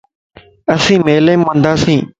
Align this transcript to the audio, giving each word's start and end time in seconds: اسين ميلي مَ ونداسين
اسين 0.75 0.99
ميلي 1.05 1.35
مَ 1.39 1.43
ونداسين 1.47 2.01